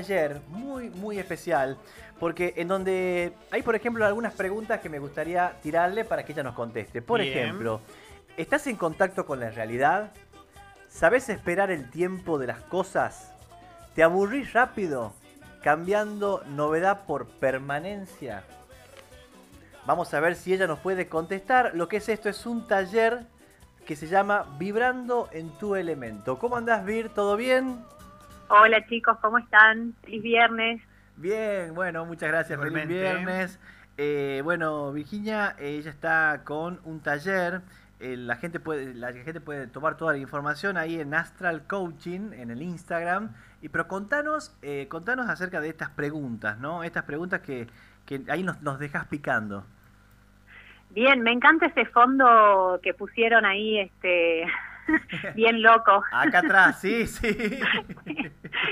taller 0.00 0.40
muy, 0.48 0.90
muy 0.90 1.18
especial, 1.18 1.76
porque 2.18 2.54
en 2.56 2.68
donde 2.68 3.32
hay, 3.50 3.62
por 3.62 3.74
ejemplo, 3.74 4.04
algunas 4.06 4.32
preguntas 4.34 4.80
que 4.80 4.88
me 4.88 4.98
gustaría 4.98 5.56
tirarle 5.62 6.04
para 6.04 6.24
que 6.24 6.32
ella 6.32 6.42
nos 6.42 6.54
conteste. 6.54 7.02
Por 7.02 7.20
Bien. 7.20 7.36
ejemplo, 7.36 7.80
¿estás 8.36 8.66
en 8.66 8.76
contacto 8.76 9.26
con 9.26 9.40
la 9.40 9.50
realidad? 9.50 10.12
¿Sabes 10.88 11.28
esperar 11.28 11.70
el 11.70 11.90
tiempo 11.90 12.38
de 12.38 12.48
las 12.48 12.60
cosas? 12.62 13.32
¿Te 13.94 14.02
aburrís 14.02 14.52
rápido 14.52 15.12
cambiando 15.62 16.42
novedad 16.48 17.04
por 17.06 17.26
permanencia? 17.28 18.44
Vamos 19.86 20.12
a 20.14 20.20
ver 20.20 20.36
si 20.36 20.52
ella 20.52 20.66
nos 20.66 20.78
puede 20.78 21.08
contestar. 21.08 21.72
Lo 21.74 21.88
que 21.88 21.98
es 21.98 22.08
esto 22.08 22.28
es 22.28 22.46
un 22.46 22.66
taller 22.66 23.26
que 23.86 23.96
se 23.96 24.06
llama 24.06 24.46
Vibrando 24.58 25.28
en 25.32 25.50
tu 25.58 25.74
elemento. 25.74 26.38
¿Cómo 26.38 26.56
andás, 26.56 26.84
Vir? 26.84 27.08
¿Todo 27.08 27.36
bien? 27.36 27.82
Hola 28.52 28.84
chicos, 28.88 29.16
¿cómo 29.20 29.38
están? 29.38 29.94
Feliz 30.02 30.22
viernes. 30.24 30.82
Bien, 31.14 31.72
bueno, 31.72 32.04
muchas 32.04 32.30
gracias. 32.30 32.58
Feliz 32.58 32.72
Igualmente. 32.72 32.94
viernes. 33.00 33.60
Eh, 33.96 34.40
bueno, 34.42 34.92
Virginia, 34.92 35.54
eh, 35.56 35.76
ella 35.78 35.90
está 35.90 36.42
con 36.42 36.80
un 36.82 37.00
taller. 37.00 37.60
Eh, 38.00 38.16
la 38.16 38.34
gente 38.34 38.58
puede, 38.58 38.92
la 38.94 39.12
gente 39.12 39.40
puede 39.40 39.68
tomar 39.68 39.96
toda 39.96 40.14
la 40.14 40.18
información 40.18 40.76
ahí 40.78 41.00
en 41.00 41.14
Astral 41.14 41.64
Coaching, 41.68 42.32
en 42.32 42.50
el 42.50 42.60
Instagram. 42.62 43.34
Y 43.62 43.68
pero 43.68 43.86
contanos, 43.86 44.58
eh, 44.62 44.88
contanos 44.88 45.28
acerca 45.28 45.60
de 45.60 45.68
estas 45.68 45.90
preguntas, 45.90 46.58
¿no? 46.58 46.82
Estas 46.82 47.04
preguntas 47.04 47.42
que, 47.42 47.68
que 48.04 48.22
ahí 48.28 48.42
nos, 48.42 48.60
nos 48.62 48.80
dejas 48.80 49.06
picando. 49.06 49.64
Bien, 50.90 51.22
me 51.22 51.30
encanta 51.30 51.66
ese 51.66 51.84
fondo 51.86 52.80
que 52.82 52.94
pusieron 52.94 53.44
ahí, 53.44 53.78
este, 53.78 54.44
bien 55.34 55.62
loco, 55.62 56.02
Acá 56.10 56.40
atrás, 56.40 56.80
sí, 56.80 57.06
sí. 57.06 57.60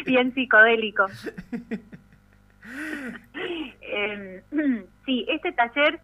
Bien 0.08 0.34
psicodélico. 0.34 1.06
Eh, 3.80 4.42
sí, 5.06 5.24
este 5.28 5.52
taller 5.52 6.00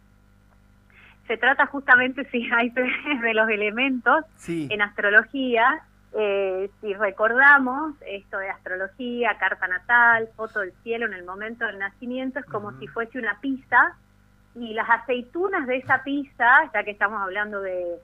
se 1.26 1.36
trata 1.36 1.66
justamente, 1.66 2.24
si 2.30 2.48
hay 2.52 2.70
de 2.70 3.34
los 3.34 3.48
elementos 3.48 4.24
Sí. 4.36 4.68
en 4.70 4.82
astrología. 4.82 5.82
Eh, 6.16 6.70
si 6.80 6.94
recordamos 6.94 7.94
esto 8.06 8.38
de 8.38 8.48
astrología, 8.48 9.36
carta 9.38 9.66
natal, 9.66 10.28
foto 10.36 10.60
del 10.60 10.72
cielo 10.84 11.06
en 11.06 11.12
el 11.14 11.24
momento 11.24 11.66
del 11.66 11.78
nacimiento, 11.80 12.38
es 12.38 12.46
como 12.46 12.72
si 12.78 12.86
fuese 12.86 13.18
una 13.18 13.40
pizza 13.40 13.96
y 14.54 14.72
las 14.74 14.88
aceitunas 14.88 15.66
de 15.66 15.78
esa 15.78 16.04
pizza, 16.04 16.46
ya 16.72 16.84
que 16.84 16.92
estamos 16.92 17.20
hablando 17.20 17.60
de, 17.60 17.96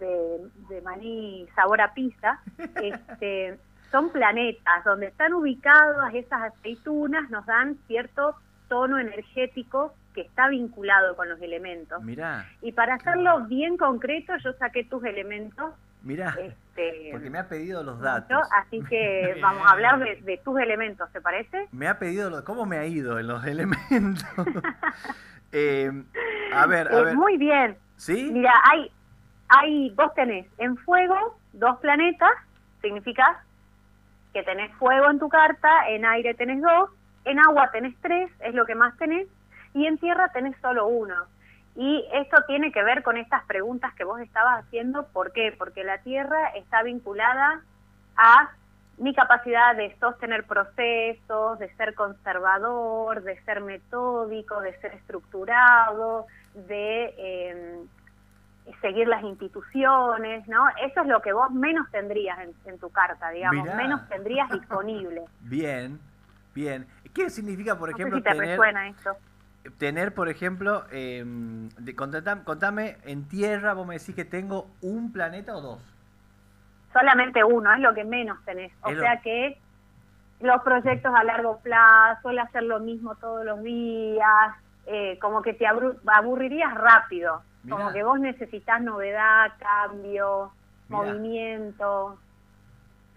de, 0.00 0.38
de 0.68 0.80
maní 0.82 1.46
sabor 1.54 1.80
a 1.80 1.94
pizza, 1.94 2.40
este, 2.82 3.56
son 3.92 4.10
planetas 4.10 4.82
donde 4.84 5.06
están 5.06 5.32
ubicadas 5.34 6.12
esas 6.14 6.42
aceitunas, 6.42 7.30
nos 7.30 7.46
dan 7.46 7.76
cierto 7.86 8.34
tono 8.68 8.98
energético 8.98 9.94
que 10.14 10.22
está 10.22 10.48
vinculado 10.48 11.14
con 11.14 11.28
los 11.28 11.40
elementos. 11.40 12.02
Mirá, 12.02 12.46
Y 12.62 12.72
para 12.72 12.94
hacerlo 12.94 13.40
bien 13.46 13.76
concreto, 13.76 14.34
yo 14.38 14.52
saqué 14.54 14.82
tus 14.84 15.04
elementos. 15.04 15.72
mirá. 16.02 16.34
Este, 16.40 17.10
Porque 17.12 17.30
me 17.30 17.38
ha 17.38 17.48
pedido 17.48 17.82
los 17.82 18.00
datos. 18.00 18.40
así 18.52 18.82
que 18.88 19.36
vamos 19.42 19.66
a 19.66 19.72
hablar 19.72 19.98
de, 20.00 20.16
de 20.22 20.38
tus 20.38 20.58
elementos, 20.58 21.10
¿te 21.12 21.20
parece? 21.20 21.68
Me 21.70 21.86
ha 21.86 21.98
pedido 21.98 22.28
lo- 22.30 22.44
cómo 22.44 22.64
me 22.66 22.78
ha 22.78 22.86
ido 22.86 23.18
en 23.18 23.26
los 23.28 23.44
elementos. 23.46 24.24
Eh, 25.54 25.90
a 26.54 26.66
ver, 26.66 26.88
a 26.88 26.98
Eh, 26.98 27.04
ver. 27.04 27.14
muy 27.14 27.36
bien. 27.36 27.76
¿Sí? 27.96 28.30
Mira, 28.32 28.52
hay, 28.70 28.90
hay, 29.48 29.90
vos 29.90 30.14
tenés 30.14 30.46
en 30.58 30.78
fuego 30.78 31.38
dos 31.52 31.78
planetas, 31.80 32.30
significa 32.80 33.44
que 34.32 34.42
tenés 34.42 34.72
fuego 34.76 35.10
en 35.10 35.18
tu 35.18 35.28
carta, 35.28 35.88
en 35.88 36.04
aire 36.04 36.34
tenés 36.34 36.60
dos, 36.62 36.90
en 37.24 37.38
agua 37.38 37.70
tenés 37.70 37.94
tres, 38.00 38.30
es 38.40 38.54
lo 38.54 38.66
que 38.66 38.74
más 38.74 38.96
tenés, 38.96 39.28
y 39.74 39.86
en 39.86 39.98
tierra 39.98 40.30
tenés 40.32 40.56
solo 40.60 40.86
uno. 40.86 41.14
Y 41.74 42.04
esto 42.12 42.36
tiene 42.46 42.70
que 42.70 42.82
ver 42.82 43.02
con 43.02 43.16
estas 43.16 43.44
preguntas 43.44 43.94
que 43.94 44.04
vos 44.04 44.20
estabas 44.20 44.64
haciendo, 44.64 45.06
¿por 45.08 45.32
qué? 45.32 45.54
Porque 45.56 45.84
la 45.84 45.98
tierra 45.98 46.50
está 46.54 46.82
vinculada 46.82 47.62
a 48.16 48.50
mi 48.98 49.14
capacidad 49.14 49.74
de 49.74 49.96
sostener 49.98 50.44
procesos, 50.44 51.58
de 51.58 51.74
ser 51.76 51.94
conservador, 51.94 53.22
de 53.22 53.40
ser 53.44 53.60
metódico, 53.62 54.60
de 54.60 54.78
ser 54.80 54.92
estructurado, 54.94 56.26
de 56.54 57.14
eh, 57.16 57.84
seguir 58.80 59.08
las 59.08 59.22
instituciones, 59.22 60.46
¿no? 60.48 60.68
Eso 60.82 61.00
es 61.02 61.06
lo 61.06 61.20
que 61.20 61.32
vos 61.32 61.50
menos 61.50 61.90
tendrías 61.90 62.38
en, 62.40 62.52
en 62.64 62.78
tu 62.78 62.90
carta, 62.90 63.30
digamos, 63.30 63.64
Mirá. 63.64 63.76
menos 63.76 64.08
tendrías 64.08 64.48
disponible. 64.52 65.22
Bien, 65.40 65.98
bien. 66.54 66.86
¿Qué 67.14 67.28
significa, 67.30 67.76
por 67.78 67.90
no 67.90 67.96
ejemplo, 67.96 68.16
si 68.18 68.22
te 68.22 68.30
tener, 68.30 68.48
resuena 68.50 68.88
esto. 68.88 69.16
tener, 69.78 70.14
por 70.14 70.28
ejemplo, 70.28 70.84
eh, 70.90 71.22
de, 71.26 71.96
contata- 71.96 72.44
contame, 72.44 72.98
en 73.04 73.28
tierra 73.28 73.74
vos 73.74 73.86
me 73.86 73.98
decís 73.98 74.14
que 74.14 74.24
tengo 74.24 74.68
un 74.80 75.12
planeta 75.12 75.56
o 75.56 75.60
dos? 75.60 75.82
Solamente 76.92 77.42
uno, 77.42 77.72
es 77.72 77.80
lo 77.80 77.94
que 77.94 78.04
menos 78.04 78.38
tenés. 78.44 78.72
O 78.82 78.90
Es 78.90 78.96
lo- 78.96 79.02
sea 79.02 79.20
que 79.22 79.58
los 80.40 80.62
proyectos 80.62 81.14
a 81.14 81.24
largo 81.24 81.58
plazo, 81.58 82.30
el 82.30 82.38
hacer 82.38 82.64
lo 82.64 82.80
mismo 82.80 83.14
todos 83.16 83.44
los 83.44 83.62
días, 83.62 84.54
eh, 84.86 85.18
como 85.20 85.40
que 85.42 85.54
te 85.54 85.66
aburrirías 85.66 86.74
rápido. 86.74 87.42
Mirá. 87.64 87.76
Como 87.76 87.92
que 87.92 88.02
vos 88.02 88.18
necesitas 88.20 88.80
novedad, 88.82 89.52
cambio, 89.58 90.52
Mirá. 90.88 91.02
movimiento. 91.02 92.18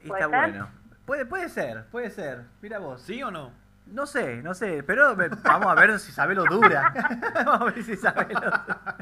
¿Puede 0.08 0.22
Está 0.24 0.30
ser? 0.42 0.50
bueno. 0.52 0.68
Puede, 1.06 1.26
puede 1.26 1.50
ser, 1.50 1.86
puede 1.92 2.10
ser. 2.10 2.44
Mira 2.62 2.80
vos. 2.80 3.02
¿Sí 3.02 3.22
o 3.24 3.32
no? 3.32 3.52
No 3.88 4.08
sé, 4.08 4.42
no 4.42 4.56
sé, 4.56 4.82
pero 4.82 5.16
vamos 5.44 5.68
a 5.68 5.76
ver 5.76 6.00
si 6.00 6.12
sabe 6.12 6.34
lo 6.34 6.44
dura. 6.46 6.92
vamos 7.46 7.62
a 7.62 7.66
ver 7.66 7.84
si 7.84 7.96
lo 7.96 8.12
dura. 8.42 8.96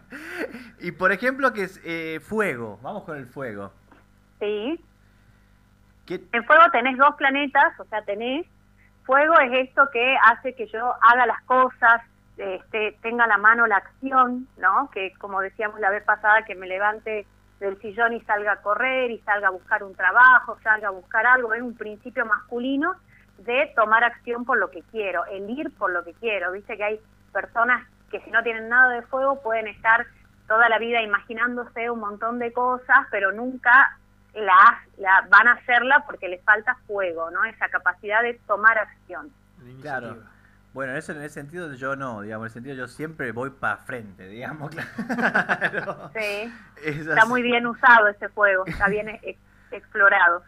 Y 0.80 0.92
por 0.92 1.14
ejemplo, 1.14 1.54
que 1.54 1.64
es 1.64 1.80
eh, 1.86 2.20
fuego. 2.22 2.80
Vamos 2.82 3.04
con 3.06 3.18
el 3.18 3.26
fuego. 3.26 3.72
¿Sí? 4.40 4.84
¿Qué- 6.06 6.22
En 6.34 6.44
fuego 6.44 6.64
tenés 6.74 6.98
dos 6.98 7.16
planetas, 7.16 7.80
o 7.80 7.86
sea, 7.86 8.04
tenés 8.04 8.46
fuego 9.06 9.40
es 9.40 9.70
esto 9.70 9.88
que 9.94 10.18
hace 10.22 10.54
que 10.56 10.68
yo 10.68 10.94
haga 11.02 11.26
las 11.28 11.42
cosas, 11.44 12.02
este, 12.38 12.98
tenga 13.02 13.28
la 13.28 13.38
mano 13.38 13.68
la 13.68 13.78
acción, 13.78 14.48
¿no? 14.58 14.90
Que 14.92 15.14
como 15.18 15.42
decíamos 15.42 15.80
la 15.80 15.90
vez 15.90 16.04
pasada, 16.04 16.46
que 16.46 16.56
me 16.56 16.68
levante 16.68 17.26
del 17.60 17.80
sillón 17.80 18.14
y 18.14 18.22
salga 18.22 18.54
a 18.54 18.62
correr 18.62 19.12
y 19.12 19.20
salga 19.20 19.48
a 19.48 19.52
buscar 19.52 19.84
un 19.84 19.96
trabajo, 19.96 20.58
salga 20.64 20.90
a 20.90 20.92
buscar 20.92 21.26
algo, 21.26 21.54
es 21.54 21.62
un 21.62 21.76
principio 21.76 22.26
masculino 22.26 22.96
de 23.40 23.72
tomar 23.76 24.04
acción 24.04 24.46
por 24.46 24.58
lo 24.58 24.70
que 24.70 24.84
quiero, 24.92 25.26
el 25.26 25.50
ir 25.50 25.72
por 25.78 25.92
lo 25.92 26.04
que 26.04 26.14
quiero. 26.14 26.52
Viste 26.52 26.78
que 26.78 26.84
hay 26.84 27.00
personas 27.32 27.88
que 28.12 28.22
si 28.22 28.32
no 28.32 28.44
tienen 28.44 28.70
nada 28.70 28.90
de 28.94 29.02
fuego 29.04 29.42
pueden 29.42 29.68
estar 29.68 30.06
toda 30.48 30.70
la 30.70 30.78
vida 30.78 31.02
imaginándose 31.02 31.90
un 31.90 32.00
montón 32.00 32.40
de 32.40 32.52
cosas, 32.52 33.08
pero 33.10 33.32
nunca 33.32 33.98
la, 34.34 34.84
la 34.98 35.26
van 35.30 35.48
a 35.48 35.54
hacerla 35.54 36.04
porque 36.06 36.28
les 36.28 36.44
falta 36.44 36.76
fuego, 36.88 37.32
¿no? 37.32 37.44
Esa 37.46 37.70
capacidad 37.70 38.22
de 38.22 38.34
tomar 38.46 38.78
acción. 38.78 39.32
La 39.64 39.82
Claro. 39.82 40.18
Bueno, 40.74 40.94
eso 40.96 41.12
en 41.12 41.20
ese 41.20 41.36
sentido 41.36 41.72
yo 41.74 41.96
no, 41.96 42.22
digamos, 42.22 42.46
en 42.46 42.48
el 42.48 42.54
sentido 42.54 42.76
yo 42.76 42.88
siempre 42.88 43.32
voy 43.32 43.52
para 43.52 43.78
frente, 43.78 44.28
digamos, 44.28 44.72
claro. 44.72 46.10
Sí. 46.14 46.52
Es 46.84 46.98
Está 46.98 47.22
así. 47.22 47.30
muy 47.30 47.44
bien 47.44 47.68
usado 47.68 48.08
ese 48.08 48.28
fuego, 48.30 48.66
está 48.66 48.88
bien 48.90 49.10
ex- 49.10 49.40
explorado. 49.72 50.44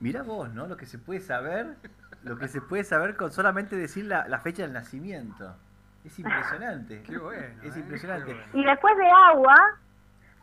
Mira 0.00 0.22
vos, 0.22 0.52
¿no? 0.52 0.66
Lo 0.66 0.76
que 0.76 0.86
se 0.86 0.98
puede 0.98 1.20
saber, 1.20 1.76
lo 2.22 2.38
que 2.38 2.46
se 2.48 2.60
puede 2.60 2.84
saber 2.84 3.16
con 3.16 3.32
solamente 3.32 3.74
decir 3.76 4.04
la, 4.04 4.28
la 4.28 4.38
fecha 4.38 4.62
del 4.62 4.72
nacimiento. 4.74 5.56
Es 6.04 6.18
impresionante. 6.18 7.02
Qué 7.02 7.16
bueno. 7.18 7.62
Es 7.62 7.74
¿eh? 7.76 7.80
impresionante. 7.80 8.34
Bueno. 8.34 8.48
Y 8.52 8.64
después 8.64 8.96
de 8.98 9.10
agua, 9.10 9.54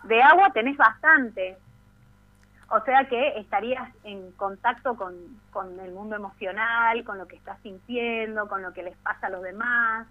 de 0.03 0.22
agua 0.23 0.49
tenés 0.51 0.77
bastante. 0.77 1.57
O 2.70 2.84
sea 2.84 3.08
que 3.08 3.38
estarías 3.40 3.90
en 4.03 4.31
contacto 4.31 4.96
con, 4.96 5.14
con 5.52 5.80
el 5.80 5.92
mundo 5.92 6.16
emocional, 6.16 7.03
con 7.03 7.18
lo 7.18 7.28
que 7.28 7.36
estás 7.36 7.59
sintiendo, 7.62 8.48
con 8.48 8.62
lo 8.62 8.74
que 8.74 8.84
les 8.84 8.97
pasa 8.97 9.28
a 9.28 9.29
los 9.29 9.44
demás, 9.44 10.08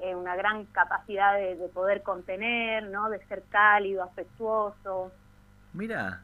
eh, 0.00 0.14
una 0.14 0.36
gran 0.36 0.66
capacidad 0.66 1.34
de, 1.34 1.56
de 1.56 1.68
poder 1.68 2.02
contener, 2.02 2.84
¿no? 2.84 3.08
De 3.08 3.24
ser 3.26 3.44
cálido, 3.48 4.02
afectuoso. 4.02 5.10
Mira, 5.72 6.20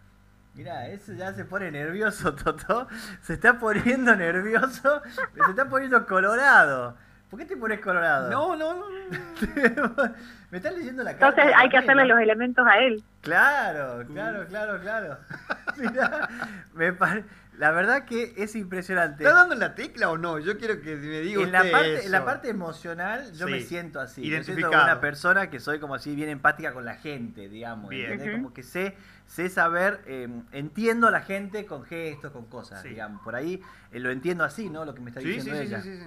mira, 0.55 0.89
eso 0.89 1.15
ya 1.15 1.33
se 1.33 1.47
pone 1.47 1.71
nervioso, 1.71 2.35
Toto. 2.45 2.87
Se 3.23 3.35
está 3.35 3.59
poniendo 3.59 4.15
nervioso, 4.15 5.03
se 5.35 5.51
está 5.51 5.69
poniendo 5.71 6.07
colorado. 6.07 6.97
¿Por 7.31 7.39
qué 7.39 7.47
te 7.47 7.57
pones 7.57 7.81
colorado? 7.81 8.31
No, 8.31 8.55
no, 8.57 8.75
no. 8.75 8.91
no. 8.91 9.93
Me 10.51 10.59
estás 10.59 10.77
leyendo 10.77 11.03
la 11.03 11.13
carta. 11.17 11.29
Entonces 11.29 11.55
hay 11.57 11.69
que 11.71 11.79
hacerle 11.79 12.05
los 12.05 12.21
elementos 12.21 12.67
a 12.67 12.79
él. 12.79 13.03
Claro, 13.23 14.07
claro, 14.07 14.47
claro, 14.49 14.81
claro. 14.83 15.17
Mirá, 15.79 16.29
me, 16.75 16.93
pare- 16.93 17.25
La 17.59 17.71
verdad 17.71 18.07
que 18.07 18.33
es 18.39 18.57
impresionante. 18.57 19.25
¿Está 19.25 19.37
dando 19.37 19.55
la 19.55 19.75
tecla 19.75 20.11
o 20.11 20.17
no? 20.19 20.39
Yo 20.39 20.57
quiero 20.59 20.81
que 20.81 20.97
me 20.97 21.21
diga 21.21 21.43
en 21.43 21.53
la 21.53 21.61
parte, 21.71 21.95
eso. 21.97 22.07
en 22.07 22.13
la 22.13 22.25
parte 22.25 22.49
emocional 22.49 23.31
yo 23.35 23.47
Sí. 23.47 23.53
me 23.53 23.61
siento 23.61 24.01
así. 24.01 24.23
Me 24.23 24.27
siento 24.29 24.53
Identificado. 24.53 24.85
una 24.85 25.01
persona 25.01 25.51
que 25.51 25.61
soy 25.61 25.79
como 25.79 25.95
así 25.95 26.15
bien 26.17 26.31
empática 26.31 26.73
con 26.73 26.85
la 26.87 26.95
gente, 26.95 27.49
digamos. 27.51 27.91
Como 28.33 28.55
que 28.55 28.63
sé, 28.63 28.97
sé 29.27 29.49
saber, 29.51 30.01
eh, 30.07 30.29
entiendo 30.53 31.09
a 31.09 31.11
la 31.11 31.21
gente 31.21 31.67
con 31.67 31.85
gestos, 31.85 32.33
con 32.33 32.47
cosas, 32.47 32.81
Sí. 32.83 32.89
digamos. 32.89 33.21
Por 33.23 33.35
ahí 33.37 33.61
eh, 33.93 34.01
lo 34.01 34.11
entiendo 34.11 34.45
así, 34.45 34.71
¿no? 34.71 34.85
Lo 34.87 34.95
que 34.95 35.01
me 35.03 35.11
está 35.11 35.21
Sí, 35.21 35.29
diciendo 35.29 35.61
sí, 35.61 35.67
ella. 35.67 35.81
sí, 35.83 35.95
sí, 35.97 36.03
sí. 36.05 36.07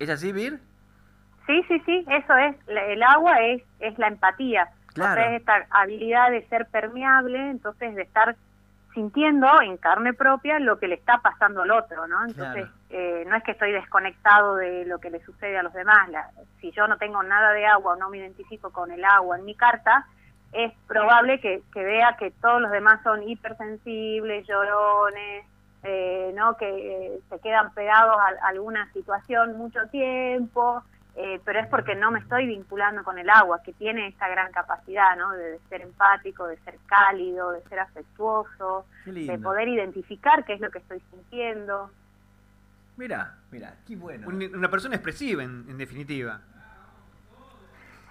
¿Es 0.00 0.10
así, 0.10 0.32
Vir? 0.32 0.60
Sí, 1.46 1.60
sí, 1.68 1.80
sí, 1.86 2.04
eso 2.08 2.36
es. 2.36 2.56
La- 2.66 2.84
El 2.86 3.02
agua 3.02 3.40
es, 3.42 3.62
es 3.80 3.98
la 3.98 4.08
empatía. 4.08 4.68
Claro. 4.94 5.12
O 5.12 5.24
sea, 5.24 5.30
es 5.34 5.40
esta 5.40 5.66
habilidad 5.70 6.30
de 6.30 6.46
ser 6.48 6.66
permeable, 6.66 7.50
entonces 7.50 7.94
de 7.94 8.02
estar 8.02 8.36
sintiendo 8.94 9.48
en 9.62 9.78
carne 9.78 10.12
propia 10.12 10.58
lo 10.58 10.78
que 10.78 10.86
le 10.86 10.96
está 10.96 11.18
pasando 11.22 11.62
al 11.62 11.70
otro, 11.70 12.06
¿no? 12.06 12.26
Entonces, 12.26 12.64
Claro. 12.66 12.70
eh, 12.90 13.24
no 13.26 13.36
es 13.36 13.42
que 13.42 13.52
estoy 13.52 13.72
desconectado 13.72 14.56
de 14.56 14.84
lo 14.84 14.98
que 14.98 15.08
le 15.10 15.20
sucede 15.24 15.56
a 15.58 15.62
los 15.62 15.72
demás. 15.72 16.10
La- 16.10 16.28
si 16.60 16.70
yo 16.72 16.86
no 16.86 16.98
tengo 16.98 17.22
nada 17.22 17.52
de 17.52 17.64
agua 17.66 17.94
o 17.94 17.96
no 17.96 18.10
me 18.10 18.18
identifico 18.18 18.70
con 18.70 18.90
el 18.90 19.02
agua 19.04 19.38
en 19.38 19.46
mi 19.46 19.54
carta, 19.54 20.06
es 20.52 20.70
probable 20.86 21.40
que, 21.40 21.62
que 21.72 21.82
vea 21.82 22.16
que 22.18 22.30
todos 22.32 22.60
los 22.60 22.70
demás 22.70 23.00
son 23.02 23.22
hipersensibles, 23.26 24.46
llorones, 24.46 25.46
eh, 25.84 26.30
¿no? 26.34 26.56
que 26.58 26.68
eh, 27.16 27.18
se 27.30 27.40
quedan 27.40 27.72
pegados 27.72 28.16
a, 28.18 28.44
a 28.46 28.48
alguna 28.50 28.92
situación 28.92 29.56
mucho 29.56 29.80
tiempo, 29.88 30.82
eh, 31.16 31.40
pero 31.44 31.60
es 31.60 31.66
porque 31.66 31.94
no 31.94 32.10
me 32.10 32.18
estoy 32.20 32.46
vinculando 32.46 33.04
con 33.04 33.18
el 33.18 33.28
agua, 33.28 33.62
que 33.62 33.72
tiene 33.72 34.06
esta 34.08 34.28
gran 34.28 34.50
capacidad 34.52 35.16
¿no? 35.16 35.30
de, 35.32 35.52
de 35.52 35.58
ser 35.68 35.82
empático, 35.82 36.46
de 36.46 36.56
ser 36.58 36.78
cálido, 36.86 37.50
de 37.52 37.60
ser 37.68 37.80
afectuoso, 37.80 38.86
de 39.04 39.38
poder 39.38 39.68
identificar 39.68 40.44
qué 40.44 40.54
es 40.54 40.60
lo 40.60 40.70
que 40.70 40.78
estoy 40.78 41.00
sintiendo. 41.10 41.90
Mira, 42.96 43.34
mira, 43.50 43.74
qué 43.86 43.96
bueno. 43.96 44.28
Un- 44.28 44.54
Una 44.54 44.70
persona 44.70 44.94
expresiva, 44.96 45.42
en, 45.42 45.64
en 45.68 45.78
definitiva. 45.78 46.40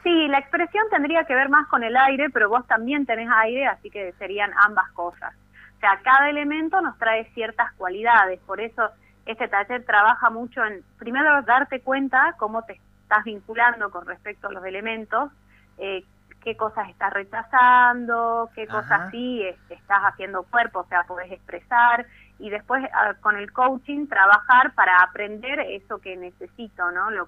Sí, 0.03 0.27
la 0.29 0.39
expresión 0.39 0.83
tendría 0.89 1.25
que 1.25 1.35
ver 1.35 1.49
más 1.49 1.67
con 1.67 1.83
el 1.83 1.95
aire, 1.95 2.29
pero 2.31 2.49
vos 2.49 2.65
también 2.65 3.05
tenés 3.05 3.29
aire, 3.31 3.67
así 3.67 3.91
que 3.91 4.13
serían 4.13 4.51
ambas 4.65 4.89
cosas. 4.93 5.33
O 5.77 5.79
sea, 5.79 5.99
cada 6.03 6.29
elemento 6.29 6.81
nos 6.81 6.97
trae 6.97 7.25
ciertas 7.33 7.71
cualidades, 7.73 8.39
por 8.41 8.59
eso 8.61 8.89
este 9.27 9.47
taller 9.47 9.85
trabaja 9.85 10.29
mucho 10.31 10.65
en, 10.65 10.83
primero, 10.97 11.41
darte 11.43 11.81
cuenta 11.81 12.33
cómo 12.39 12.63
te 12.63 12.73
estás 13.11 13.25
vinculando 13.25 13.91
con 13.91 14.05
respecto 14.07 14.47
a 14.47 14.51
los 14.53 14.63
elementos, 14.63 15.31
eh, 15.77 16.05
qué 16.43 16.55
cosas 16.55 16.89
estás 16.89 17.11
rechazando, 17.13 18.49
qué 18.55 18.63
Ajá. 18.63 18.81
cosas 18.81 19.11
sí 19.11 19.43
es- 19.43 19.57
estás 19.69 19.99
haciendo 20.03 20.43
cuerpo, 20.43 20.79
o 20.79 20.85
sea, 20.87 21.03
podés 21.03 21.29
expresar, 21.31 22.05
y 22.39 22.49
después 22.49 22.83
ah, 22.93 23.13
con 23.21 23.35
el 23.35 23.51
coaching 23.51 24.07
trabajar 24.07 24.73
para 24.73 24.95
aprender 25.03 25.59
eso 25.59 25.99
que 25.99 26.15
necesito, 26.17 26.89
¿no? 26.91 27.11
Lo, 27.11 27.27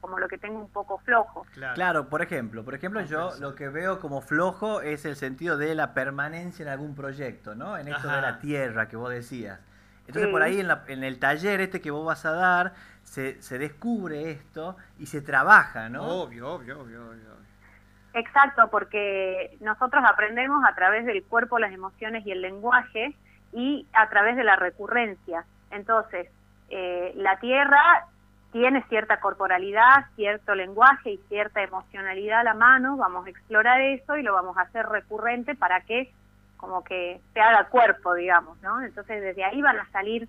como 0.00 0.18
lo 0.18 0.28
que 0.28 0.38
tengo 0.38 0.60
un 0.60 0.68
poco 0.70 0.98
flojo. 0.98 1.44
Claro. 1.54 1.74
Claro, 1.74 2.08
por 2.08 2.22
ejemplo, 2.22 2.62
por 2.62 2.74
ejemplo, 2.74 3.00
yo 3.00 3.18
Compensar. 3.22 3.40
lo 3.48 3.54
que 3.56 3.68
veo 3.70 3.98
como 3.98 4.20
flojo 4.20 4.82
es 4.82 5.04
el 5.06 5.16
sentido 5.16 5.56
de 5.56 5.74
la 5.74 5.94
permanencia 5.94 6.62
en 6.62 6.68
algún 6.68 6.94
proyecto, 6.94 7.54
¿no? 7.56 7.76
En 7.78 7.88
esto 7.88 8.06
Ajá. 8.06 8.16
de 8.16 8.22
la 8.22 8.38
tierra 8.38 8.86
que 8.86 8.96
vos 8.96 9.10
decías. 9.10 9.58
Entonces 10.06 10.26
Sí. 10.26 10.32
por 10.32 10.42
ahí 10.42 10.60
en, 10.60 10.68
la- 10.68 10.84
en 10.88 11.02
el 11.04 11.18
taller 11.18 11.60
este 11.60 11.80
que 11.80 11.90
vos 11.90 12.04
vas 12.06 12.24
a 12.26 12.32
dar, 12.32 12.74
se, 13.04 13.40
se 13.42 13.58
descubre 13.58 14.30
esto 14.30 14.76
y 14.98 15.06
se 15.06 15.20
trabaja, 15.20 15.88
¿no? 15.88 16.22
Obvio, 16.22 16.54
obvio, 16.54 16.80
obvio, 16.80 17.08
obvio. 17.08 17.32
Exacto, 18.14 18.68
porque 18.70 19.56
nosotros 19.60 20.02
aprendemos 20.06 20.62
a 20.68 20.74
través 20.74 21.06
del 21.06 21.22
cuerpo, 21.24 21.58
las 21.58 21.72
emociones 21.72 22.26
y 22.26 22.32
el 22.32 22.42
lenguaje 22.42 23.14
y 23.52 23.86
a 23.92 24.08
través 24.08 24.36
de 24.36 24.44
la 24.44 24.56
recurrencia. 24.56 25.44
Entonces, 25.70 26.28
eh, 26.68 27.12
la 27.16 27.38
tierra 27.38 28.06
tiene 28.52 28.82
cierta 28.88 29.18
corporalidad, 29.20 30.06
cierto 30.14 30.54
lenguaje 30.54 31.12
y 31.12 31.18
cierta 31.28 31.62
emocionalidad 31.62 32.40
a 32.40 32.44
la 32.44 32.54
mano, 32.54 32.98
vamos 32.98 33.26
a 33.26 33.30
explorar 33.30 33.80
eso 33.80 34.16
y 34.18 34.22
lo 34.22 34.34
vamos 34.34 34.58
a 34.58 34.62
hacer 34.62 34.86
recurrente 34.86 35.54
para 35.54 35.80
que 35.80 36.12
como 36.58 36.84
que 36.84 37.20
se 37.32 37.40
haga 37.40 37.64
cuerpo, 37.64 38.14
digamos, 38.14 38.60
¿no? 38.62 38.82
Entonces 38.82 39.20
desde 39.22 39.42
ahí 39.42 39.60
van 39.62 39.78
a 39.78 39.90
salir 39.90 40.28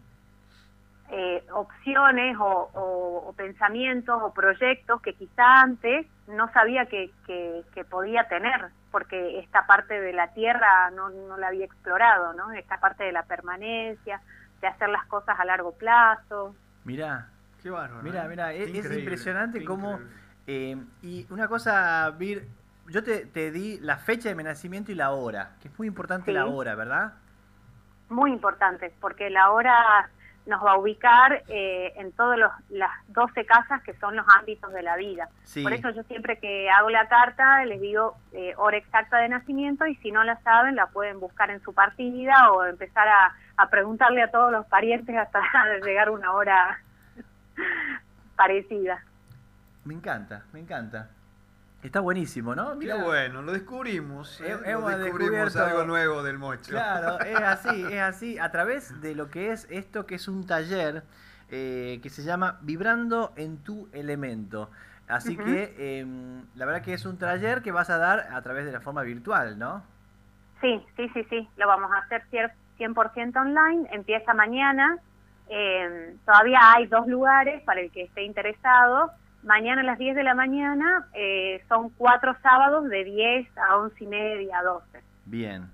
eh, 1.09 1.43
opciones 1.53 2.37
o, 2.39 2.69
o- 2.73 3.29
o 3.29 3.33
pensamientos 3.33 4.19
o 4.21 4.33
proyectos 4.33 5.01
que 5.01 5.13
quizá 5.13 5.61
antes 5.61 6.07
no 6.27 6.51
sabía 6.53 6.85
que, 6.87 7.11
que, 7.27 7.63
que 7.73 7.83
podía 7.85 8.27
tener, 8.27 8.69
porque 8.91 9.39
esta 9.39 9.65
parte 9.67 9.99
de 9.99 10.13
la 10.13 10.29
tierra 10.33 10.89
no, 10.91 11.09
no 11.09 11.37
la 11.37 11.47
había 11.47 11.65
explorado, 11.65 12.33
¿no? 12.33 12.51
Esta 12.51 12.79
parte 12.79 13.03
de 13.03 13.11
la 13.11 13.23
permanencia, 13.23 14.21
de 14.61 14.67
hacer 14.67 14.89
las 14.89 15.05
cosas 15.07 15.39
a 15.39 15.45
largo 15.45 15.73
plazo. 15.73 16.55
Mirá, 16.85 17.27
Qué 17.61 17.69
bárbaro. 17.69 18.03
Mira, 18.03 18.25
¿eh? 18.25 18.27
mira, 18.27 18.51
Qué 18.51 18.63
es, 18.63 18.91
impresionante 18.97 19.63
cómo... 19.63 19.97
eh, 20.47 20.75
y 21.01 21.25
una 21.29 21.47
cosa, 21.47 22.09
Vir, 22.11 22.45
yo 22.87 23.03
te, 23.03 23.25
te 23.25 23.51
di 23.51 23.79
la 23.79 23.95
fecha 23.97 24.27
de 24.27 24.35
mi 24.35 24.43
nacimiento 24.43 24.91
y 24.91 24.95
la 24.95 25.11
hora, 25.11 25.51
que 25.61 25.69
es 25.69 25.77
muy 25.79 25.87
importante 25.87 26.25
Sí. 26.31 26.33
la 26.33 26.45
hora, 26.45 26.75
¿verdad? 26.75 27.13
muy 28.09 28.31
importantes, 28.31 28.91
porque 28.99 29.29
la 29.29 29.51
hora 29.51 30.09
nos 30.45 30.63
va 30.63 30.73
a 30.73 30.77
ubicar 30.77 31.43
eh, 31.47 31.93
en 31.95 32.11
todas 32.11 32.37
las 32.69 32.91
12 33.07 33.45
casas 33.45 33.81
que 33.83 33.93
son 33.95 34.15
los 34.15 34.25
ámbitos 34.37 34.73
de 34.73 34.83
la 34.83 34.97
vida. 34.97 35.29
Sí. 35.43 35.63
Por 35.63 35.73
eso 35.73 35.89
yo 35.91 36.03
siempre 36.03 36.37
que 36.37 36.69
hago 36.69 36.89
la 36.89 37.07
carta 37.07 37.63
les 37.65 37.79
digo 37.79 38.17
eh, 38.33 38.53
hora 38.57 38.77
exacta 38.77 39.17
de 39.17 39.29
nacimiento 39.29 39.85
y 39.87 39.95
si 39.97 40.11
no 40.11 40.23
la 40.23 40.39
saben 40.41 40.75
la 40.75 40.87
pueden 40.87 41.19
buscar 41.19 41.49
en 41.49 41.61
su 41.61 41.73
partida 41.73 42.51
o 42.51 42.65
empezar 42.65 43.07
a, 43.07 43.35
a 43.57 43.69
preguntarle 43.69 44.21
a 44.21 44.31
todos 44.31 44.51
los 44.51 44.65
parientes 44.65 45.15
hasta 45.15 45.41
llegar 45.85 46.09
a 46.09 46.11
una 46.11 46.33
hora 46.33 46.79
parecida. 48.35 49.03
Me 49.85 49.93
encanta, 49.93 50.43
me 50.51 50.59
encanta. 50.59 51.09
Está 51.83 51.99
buenísimo, 51.99 52.55
¿no? 52.55 52.71
Qué 52.71 52.77
Mira, 52.77 52.95
bueno, 52.95 53.41
lo 53.41 53.51
descubrimos. 53.51 54.39
¿eh? 54.39 54.57
Hemos 54.65 54.91
Lo 54.91 54.97
descubrimos 54.97 55.55
algo 55.57 55.83
nuevo 55.83 56.23
del 56.23 56.37
mocho. 56.37 56.71
Claro, 56.71 57.19
es 57.25 57.41
así, 57.41 57.83
es 57.83 58.01
así. 58.01 58.39
A 58.39 58.51
través 58.51 59.01
de 59.01 59.15
lo 59.15 59.29
que 59.29 59.51
es 59.51 59.67
esto, 59.69 60.05
que 60.05 60.15
es 60.15 60.29
un 60.29 60.47
taller 60.47 61.03
eh, 61.49 61.99
que 62.01 62.09
se 62.09 62.23
llama 62.23 62.57
Vibrando 62.61 63.33
en 63.35 63.57
tu 63.57 63.89
elemento. 63.91 64.71
Así 65.09 65.35
que 65.35 65.99
em, 65.99 66.45
la 66.55 66.65
verdad 66.65 66.81
que 66.81 66.93
es 66.93 67.05
un 67.05 67.17
taller 67.17 67.61
que 67.61 67.73
vas 67.73 67.89
a 67.89 67.97
dar 67.97 68.29
a 68.31 68.41
través 68.41 68.65
de 68.65 68.71
la 68.71 68.79
forma 68.79 69.01
virtual, 69.03 69.59
¿no? 69.59 69.83
Sí, 70.61 70.81
sí, 70.95 71.09
sí, 71.13 71.25
sí, 71.29 71.49
lo 71.57 71.67
vamos 71.67 71.91
a 71.91 71.97
hacer 71.97 72.23
cier- 72.31 72.53
100% 72.77 73.35
online, 73.35 73.89
empieza 73.91 74.33
mañana, 74.33 74.97
eh, 75.49 76.15
todavía 76.25 76.59
hay 76.71 76.87
dos 76.87 77.05
lugares 77.07 77.61
para 77.63 77.81
el 77.81 77.91
que 77.91 78.03
esté 78.03 78.23
interesado, 78.23 79.11
mañana 79.43 79.81
a 79.81 79.83
las 79.83 79.97
10 79.97 80.15
de 80.15 80.23
la 80.23 80.35
mañana, 80.35 81.07
eh, 81.13 81.63
son 81.69 81.89
cuatro 81.91 82.35
sábados 82.41 82.87
de 82.89 83.03
10 83.03 83.57
a 83.57 83.77
11 83.77 84.03
y 84.03 84.07
media, 84.07 84.61
12. 84.63 84.85
Bien, 85.25 85.69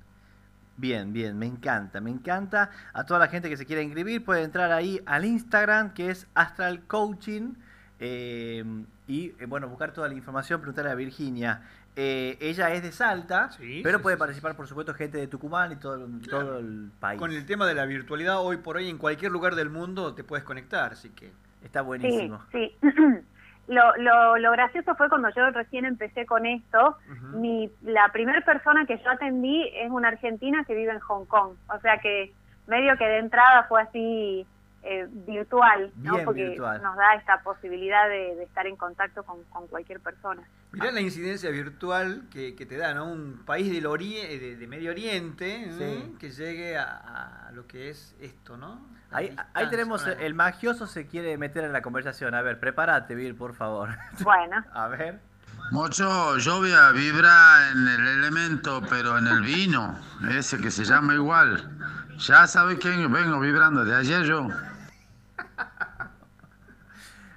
bien, 0.77 1.13
bien, 1.13 1.37
me 1.37 1.45
encanta, 1.45 2.01
me 2.01 2.09
encanta. 2.09 2.69
A 2.93 3.05
toda 3.05 3.19
la 3.19 3.27
gente 3.27 3.49
que 3.49 3.57
se 3.57 3.65
quiera 3.65 3.81
inscribir 3.81 4.23
puede 4.23 4.43
entrar 4.43 4.71
ahí 4.71 5.01
al 5.05 5.25
Instagram 5.25 5.93
que 5.93 6.09
es 6.09 6.27
Astral 6.33 6.81
Coaching 6.87 7.53
eh, 7.99 8.63
y 9.07 9.33
eh, 9.39 9.45
bueno, 9.47 9.67
buscar 9.67 9.91
toda 9.91 10.07
la 10.07 10.13
información, 10.13 10.59
preguntarle 10.61 10.91
a 10.91 10.95
Virginia. 10.95 11.61
Eh, 11.95 12.37
ella 12.39 12.71
es 12.73 12.81
de 12.81 12.91
Salta, 12.93 13.51
Sí, 13.51 13.81
pero 13.83 13.97
sí, 13.97 14.03
puede 14.03 14.15
sí, 14.15 14.19
participar 14.19 14.55
por 14.55 14.67
supuesto 14.67 14.93
gente 14.93 15.17
de 15.17 15.27
Tucumán 15.27 15.73
y 15.73 15.75
todo, 15.75 16.07
todo 16.29 16.59
el 16.59 16.91
país. 16.99 17.19
Con 17.19 17.31
el 17.31 17.45
tema 17.45 17.65
de 17.67 17.73
la 17.73 17.85
virtualidad, 17.85 18.39
hoy 18.39 18.57
por 18.57 18.77
hoy 18.77 18.89
en 18.89 18.97
cualquier 18.97 19.31
lugar 19.31 19.55
del 19.55 19.69
mundo 19.69 20.13
te 20.13 20.23
puedes 20.23 20.45
conectar, 20.45 20.93
así 20.93 21.09
que... 21.09 21.31
Está 21.61 21.81
Sí, 21.81 21.85
buenísimo. 21.87 22.41
sí. 22.53 22.73
lo, 23.69 23.95
lo, 23.97 24.37
lo 24.37 24.51
gracioso 24.51 24.95
fue 24.95 25.09
cuando 25.09 25.29
yo 25.29 25.49
recién 25.51 25.85
empecé 25.85 26.25
con 26.25 26.45
esto, 26.45 26.97
mi, 27.33 27.71
la 27.83 28.09
primera 28.11 28.41
persona 28.41 28.85
que 28.85 28.97
yo 28.97 29.11
atendí 29.11 29.69
es 29.75 29.91
una 29.91 30.07
argentina 30.07 30.63
que 30.65 30.73
vive 30.73 30.91
en 30.91 30.99
Hong 30.99 31.25
Kong. 31.25 31.53
O 31.73 31.79
sea 31.79 31.99
que 31.99 32.33
medio 32.67 32.97
que 32.97 33.05
de 33.05 33.19
entrada 33.19 33.65
fue 33.69 33.83
así 33.83 34.45
eh, 34.83 35.07
virtual, 35.09 35.91
¿no? 35.97 36.17
Porque 36.23 36.49
virtual. 36.49 36.81
nos 36.81 36.95
da 36.95 37.13
esta 37.15 37.41
posibilidad 37.43 38.07
de, 38.07 38.35
de 38.35 38.43
estar 38.43 38.65
en 38.67 38.75
contacto 38.75 39.23
con, 39.23 39.43
con 39.45 39.67
cualquier 39.67 39.99
persona. 39.99 40.41
Mirá 40.71 40.91
la 40.91 41.01
incidencia 41.01 41.49
virtual 41.49 42.23
que, 42.31 42.55
que 42.55 42.65
te 42.65 42.77
da, 42.77 42.93
¿no? 42.93 43.05
Un 43.11 43.41
país 43.45 43.71
del 43.71 43.85
ori- 43.85 44.21
de, 44.39 44.55
de 44.55 44.67
Medio 44.67 44.91
Oriente 44.91 45.63
¿eh? 45.65 45.71
Sí. 46.07 46.15
que 46.19 46.29
llegue 46.31 46.77
a, 46.77 47.47
a 47.47 47.51
lo 47.51 47.65
que 47.67 47.89
es 47.89 48.15
esto, 48.21 48.55
¿no? 48.57 48.79
Ahí, 49.11 49.35
ahí 49.53 49.67
tenemos 49.69 50.05
la- 50.05 50.13
el 50.13 50.33
magioso 50.35 50.85
se 50.85 51.07
quiere 51.07 51.35
meter 51.37 51.63
en 51.63 51.73
la 51.73 51.81
conversación. 51.81 52.35
A 52.35 52.41
ver, 52.43 52.59
prepárate, 52.59 53.15
Vir, 53.15 53.35
por 53.35 53.53
favor. 53.55 53.89
Bueno, 54.21 54.63
A 54.73 54.87
ver. 54.87 55.19
Mocho, 55.71 56.37
yo 56.37 56.57
voy 56.59 56.71
a 56.71 56.91
vibrar 56.91 57.71
en 57.73 57.87
el 57.87 58.07
elemento, 58.07 58.81
pero 58.89 59.17
en 59.17 59.27
el 59.27 59.41
vino, 59.41 59.99
ese 60.31 60.57
que 60.59 60.71
se 60.71 60.83
llama 60.83 61.13
igual. 61.13 61.69
Ya 62.17 62.47
sabes 62.47 62.79
que 62.79 62.89
vengo 62.89 63.39
vibrando 63.39 63.85
de 63.85 63.95
ayer 63.95 64.23
yo. 64.23 64.47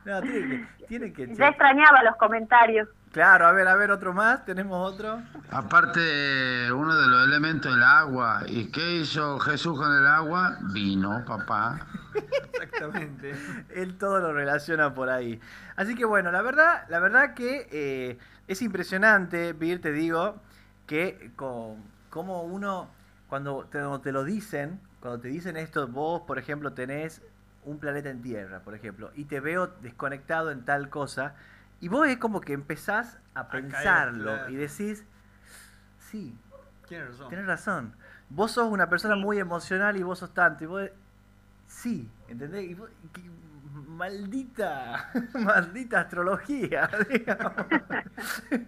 No, 0.04 0.20
tiene 0.20 0.66
que, 0.78 0.86
tiene 0.86 1.12
que 1.12 1.34
ya 1.34 1.48
extrañaba 1.48 2.02
los 2.02 2.16
comentarios. 2.16 2.88
Claro, 3.12 3.46
a 3.46 3.52
ver, 3.52 3.68
a 3.68 3.74
ver, 3.74 3.90
otro 3.90 4.14
más, 4.14 4.44
tenemos 4.46 4.90
otro. 4.90 5.20
Aparte, 5.50 6.72
uno 6.72 6.96
de 6.96 7.06
los 7.08 7.26
elementos 7.28 7.74
el 7.74 7.82
agua. 7.82 8.42
¿Y 8.46 8.70
qué 8.70 8.96
hizo 8.96 9.38
Jesús 9.38 9.78
con 9.78 9.94
el 9.94 10.06
agua? 10.06 10.56
Vino, 10.72 11.22
papá. 11.26 11.86
Exactamente. 12.54 13.34
Él 13.68 13.98
todo 13.98 14.18
lo 14.18 14.32
relaciona 14.32 14.94
por 14.94 15.10
ahí. 15.10 15.38
Así 15.76 15.94
que 15.94 16.06
bueno, 16.06 16.32
la 16.32 16.40
verdad, 16.40 16.84
la 16.88 17.00
verdad 17.00 17.34
que 17.34 17.68
eh, 17.70 18.18
es 18.48 18.62
impresionante, 18.62 19.52
Vir, 19.52 19.82
te 19.82 19.92
digo, 19.92 20.40
que 20.86 21.32
con, 21.36 21.82
como 22.08 22.44
uno, 22.44 22.88
cuando 23.28 23.64
te, 23.64 23.78
cuando 23.78 24.00
te 24.00 24.12
lo 24.12 24.24
dicen, 24.24 24.80
cuando 25.00 25.20
te 25.20 25.28
dicen 25.28 25.58
esto, 25.58 25.86
vos, 25.86 26.22
por 26.22 26.38
ejemplo, 26.38 26.72
tenés 26.72 27.20
un 27.64 27.78
planeta 27.78 28.10
en 28.10 28.22
Tierra, 28.22 28.60
por 28.60 28.74
ejemplo, 28.74 29.10
y 29.14 29.24
te 29.26 29.40
veo 29.40 29.68
desconectado 29.82 30.50
en 30.50 30.64
tal 30.64 30.88
cosa, 30.88 31.34
y 31.80 31.88
vos 31.88 32.08
es 32.08 32.16
como 32.18 32.40
que 32.40 32.52
empezás 32.52 33.18
a 33.34 33.48
pensarlo 33.48 34.32
claro. 34.34 34.50
y 34.50 34.56
decís, 34.56 35.04
sí, 35.98 36.36
Tienes 36.88 37.08
razón. 37.08 37.28
Tienes 37.28 37.46
razón. 37.46 37.94
Vos 38.28 38.52
sos 38.52 38.70
una 38.70 38.88
persona 38.88 39.16
muy 39.16 39.38
emocional 39.38 39.96
y 39.96 40.02
vos 40.02 40.18
sos 40.18 40.34
tanto. 40.34 40.64
Y 40.64 40.66
vos, 40.66 40.90
sí, 41.66 42.08
¿entendés? 42.28 42.64
Y 42.70 42.74
vos- 42.74 42.90
que- 43.14 43.22
maldita, 43.88 45.10
maldita 45.34 46.00
astrología, 46.00 46.90
digamos. 47.08 47.52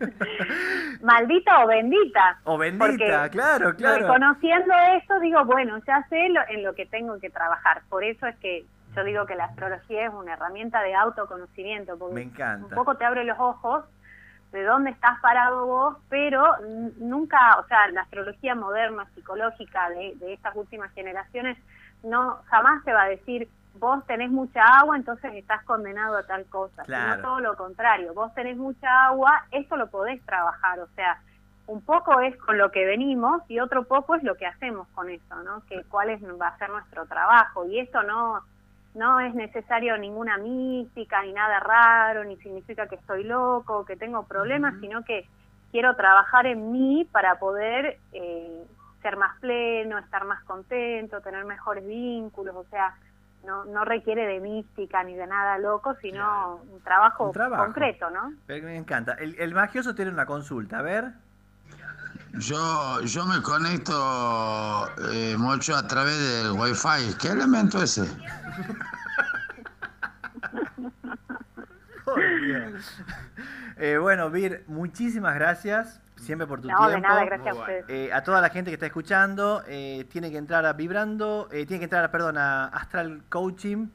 Maldita 1.02 1.64
o 1.64 1.66
bendita. 1.66 2.38
O 2.44 2.58
bendita, 2.58 2.86
Porque 2.86 3.28
claro, 3.30 3.76
claro. 3.76 4.06
Reconociendo 4.06 4.72
eso, 5.02 5.18
digo, 5.20 5.44
bueno, 5.44 5.78
ya 5.86 6.06
sé 6.08 6.28
lo- 6.30 6.46
en 6.48 6.62
lo 6.62 6.74
que 6.74 6.86
tengo 6.86 7.18
que 7.20 7.30
trabajar. 7.30 7.82
Por 7.88 8.04
eso 8.04 8.26
es 8.26 8.36
que 8.36 8.64
yo 8.94 9.04
digo 9.04 9.26
que 9.26 9.34
la 9.34 9.44
astrología 9.46 10.06
es 10.06 10.12
una 10.14 10.34
herramienta 10.34 10.80
de 10.82 10.94
autoconocimiento, 10.94 11.98
porque 11.98 12.14
Me 12.14 12.22
encanta. 12.22 12.66
un 12.66 12.72
poco 12.72 12.96
te 12.96 13.04
abre 13.04 13.24
los 13.24 13.38
ojos 13.38 13.84
de 14.52 14.62
dónde 14.62 14.90
estás 14.90 15.18
parado 15.20 15.66
vos, 15.66 15.96
pero 16.08 16.44
nunca, 16.98 17.58
o 17.58 17.66
sea, 17.66 17.88
la 17.88 18.02
astrología 18.02 18.54
moderna, 18.54 19.04
psicológica 19.14 19.88
de, 19.90 20.14
de 20.16 20.34
estas 20.34 20.54
últimas 20.54 20.92
generaciones, 20.92 21.58
no 22.04 22.38
jamás 22.46 22.84
te 22.84 22.92
va 22.92 23.02
a 23.02 23.08
decir 23.08 23.48
vos 23.80 24.06
tenés 24.06 24.30
mucha 24.30 24.62
agua, 24.62 24.94
entonces 24.96 25.34
estás 25.34 25.64
condenado 25.64 26.16
a 26.16 26.22
tal 26.22 26.44
cosa, 26.46 26.84
Claro. 26.84 27.14
sino 27.16 27.22
todo 27.28 27.40
lo 27.40 27.56
contrario, 27.56 28.14
vos 28.14 28.32
tenés 28.34 28.56
mucha 28.56 29.06
agua, 29.06 29.44
esto 29.50 29.76
lo 29.76 29.88
podés 29.88 30.24
trabajar, 30.24 30.78
o 30.78 30.86
sea, 30.94 31.18
un 31.66 31.80
poco 31.80 32.20
es 32.20 32.36
con 32.36 32.56
lo 32.56 32.70
que 32.70 32.84
venimos 32.86 33.42
y 33.48 33.58
otro 33.58 33.82
poco 33.84 34.14
es 34.14 34.22
lo 34.22 34.36
que 34.36 34.46
hacemos 34.46 34.86
con 34.94 35.08
eso, 35.10 35.34
¿no? 35.42 35.62
Que 35.66 35.82
cuál 35.84 36.10
es, 36.10 36.22
va 36.40 36.48
a 36.48 36.58
ser 36.58 36.70
nuestro 36.70 37.06
trabajo 37.06 37.66
y 37.66 37.80
esto 37.80 38.02
no 38.04 38.42
no 38.94 39.20
es 39.20 39.34
necesario 39.34 39.96
ninguna 39.98 40.38
mística 40.38 41.22
ni 41.22 41.32
nada 41.32 41.60
raro, 41.60 42.24
ni 42.24 42.36
significa 42.36 42.86
que 42.86 42.94
estoy 42.96 43.24
loco, 43.24 43.84
que 43.84 43.96
tengo 43.96 44.24
problemas, 44.24 44.74
sino 44.80 45.02
que 45.04 45.26
quiero 45.72 45.96
trabajar 45.96 46.46
en 46.46 46.70
mí 46.72 47.08
para 47.10 47.38
poder 47.38 47.98
eh, 48.12 48.64
ser 49.02 49.16
más 49.16 49.38
pleno, 49.40 49.98
estar 49.98 50.24
más 50.24 50.42
contento, 50.44 51.20
tener 51.20 51.44
mejores 51.44 51.84
vínculos, 51.86 52.54
o 52.54 52.64
sea, 52.70 52.94
no, 53.44 53.64
no 53.66 53.84
requiere 53.84 54.26
de 54.26 54.40
mística 54.40 55.02
ni 55.04 55.14
de 55.14 55.26
nada 55.26 55.58
loco, 55.58 55.94
sino 55.96 56.14
Claro. 56.60 56.60
un, 56.72 56.80
trabajo 56.82 57.24
Un 57.26 57.32
trabajo. 57.32 57.64
concreto, 57.64 58.08
¿no? 58.10 58.32
Pero 58.46 58.64
Me 58.66 58.76
encanta. 58.76 59.14
El, 59.14 59.34
el 59.38 59.52
magioso 59.52 59.94
tiene 59.94 60.10
una 60.12 60.24
consulta, 60.24 60.78
a 60.78 60.82
ver. 60.82 61.04
Yo, 62.38 63.00
yo 63.03 63.26
me 63.26 63.41
conecto 63.43 64.88
eh, 65.12 65.37
mucho 65.38 65.76
a 65.76 65.87
través 65.87 66.19
del 66.19 66.53
wifi. 66.53 67.14
¿Qué 67.21 67.29
elemento 67.29 67.83
es 67.83 67.99
ese? 67.99 68.11
Dios. 72.45 73.03
Eh, 73.76 73.99
bueno, 73.99 74.31
Vir, 74.31 74.64
muchísimas 74.67 75.35
gracias 75.35 76.00
siempre 76.17 76.47
por 76.47 76.61
tu 76.61 76.69
No, 76.69 76.76
tiempo. 76.76 76.91
de 76.95 77.00
nada, 77.00 77.25
gracias 77.25 77.57
a 77.57 77.61
ustedes. 77.61 77.85
Eh, 77.88 78.12
a 78.12 78.23
toda 78.23 78.41
la 78.41 78.50
gente 78.50 78.71
que 78.71 78.75
está 78.75 78.87
escuchando, 78.87 79.62
eh, 79.67 80.07
tiene 80.11 80.31
que 80.31 80.38
entrar 80.38 80.64
a 80.67 80.73
Vibrando, 80.73 81.49
eh, 81.53 81.67
tiene 81.67 81.79
que 81.81 81.85
entrar, 81.85 82.11
perdón, 82.11 82.38
a 82.38 82.67
Astral 82.67 83.23
Coaching, 83.29 83.88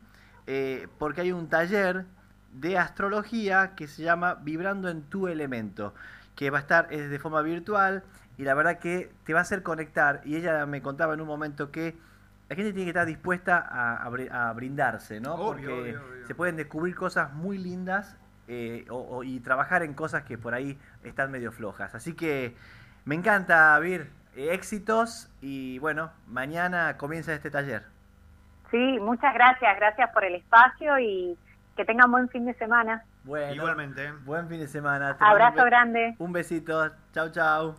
eh, 0.48 0.88
porque 0.98 1.22
hay 1.22 1.32
un 1.32 1.48
taller 1.48 2.06
de 2.54 2.78
astrología 2.78 3.74
que 3.76 3.88
se 3.88 4.04
llama 4.04 4.36
Vibrando 4.36 4.90
en 4.90 5.04
tu 5.04 5.28
elemento, 5.28 5.94
que 6.36 6.50
va 6.50 6.58
a 6.58 6.62
estar 6.62 6.88
es 6.92 7.10
de 7.10 7.20
forma 7.20 7.42
virtual 7.42 8.04
y 8.40 8.44
la 8.46 8.54
verdad 8.54 8.80
que 8.80 9.12
te 9.26 9.34
va 9.34 9.40
a 9.40 9.42
hacer 9.42 9.64
conectar. 9.64 10.22
Y 10.24 10.38
ella 10.38 10.66
me 10.66 10.82
contaba 10.82 11.14
en 11.14 11.20
un 11.20 11.28
momento 11.28 11.72
que 11.72 11.96
la 12.48 12.56
gente 12.56 12.72
tiene 12.72 12.86
que 12.86 12.92
estar 12.92 13.06
dispuesta 13.06 13.58
a, 13.60 13.98
a 13.98 14.10
bri- 14.10 14.32
a 14.32 14.54
brindarse, 14.54 15.20
¿no? 15.20 15.34
Obvio, 15.36 15.46
porque 15.46 15.68
obvio, 15.68 16.02
obvio. 16.10 16.26
se 16.26 16.34
pueden 16.36 16.56
descubrir 16.56 16.96
cosas 16.96 17.34
muy 17.34 17.58
lindas 17.58 18.18
eh, 18.48 18.86
o- 18.90 19.18
o- 19.18 19.24
y 19.26 19.42
trabajar 19.42 19.84
en 19.84 19.94
cosas 19.94 20.24
que 20.24 20.38
por 20.38 20.54
ahí 20.54 20.80
están 21.04 21.32
medio 21.32 21.52
flojas. 21.52 21.94
Así 21.96 22.14
que 22.14 22.56
me 23.06 23.16
encanta, 23.16 23.78
Vir. 23.80 24.10
Eh, 24.36 24.54
éxitos 24.54 25.30
y 25.42 25.78
bueno, 25.80 26.12
mañana 26.28 26.96
comienza 26.98 27.34
este 27.34 27.52
taller. 27.52 27.84
Sí, 28.72 29.00
muchas 29.02 29.34
gracias, 29.34 29.76
gracias 29.78 30.10
por 30.14 30.24
el 30.24 30.36
espacio 30.36 30.98
y 30.98 31.38
que 31.76 31.84
tengan 31.84 32.10
buen 32.10 32.30
fin 32.30 32.46
de 32.46 32.54
semana. 32.54 33.04
Bueno, 33.26 33.54
Igualmente. 33.54 34.12
buen 34.24 34.48
fin 34.48 34.60
de 34.62 34.68
semana. 34.68 35.18
Te 35.18 35.24
mando 35.24 35.36
un 35.36 35.42
Abrazo 35.42 35.66
grande. 35.66 36.16
Un 36.20 36.32
besito. 36.32 36.90
Chau, 37.14 37.30
chau. 37.32 37.76